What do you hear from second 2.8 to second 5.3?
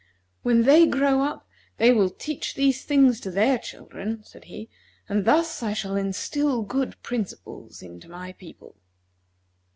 things to their children," said he; "and